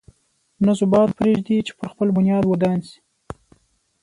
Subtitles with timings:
[0.65, 2.99] نه ثبات پرېږدي چې پر خپل بنیاد ودان شي.